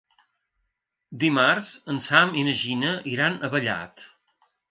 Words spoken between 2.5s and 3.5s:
Gina iran